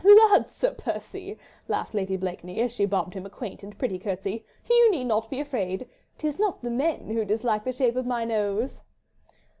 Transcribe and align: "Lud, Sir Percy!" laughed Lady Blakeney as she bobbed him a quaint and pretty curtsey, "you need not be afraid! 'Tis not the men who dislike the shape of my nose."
"Lud, 0.03 0.49
Sir 0.51 0.73
Percy!" 0.73 1.37
laughed 1.67 1.93
Lady 1.93 2.17
Blakeney 2.17 2.59
as 2.61 2.71
she 2.71 2.87
bobbed 2.87 3.13
him 3.13 3.23
a 3.23 3.29
quaint 3.29 3.61
and 3.61 3.77
pretty 3.77 3.99
curtsey, 3.99 4.43
"you 4.67 4.89
need 4.89 5.03
not 5.03 5.29
be 5.29 5.39
afraid! 5.39 5.87
'Tis 6.17 6.39
not 6.39 6.63
the 6.63 6.71
men 6.71 7.09
who 7.11 7.23
dislike 7.23 7.63
the 7.65 7.71
shape 7.71 7.95
of 7.95 8.07
my 8.07 8.25
nose." 8.25 8.79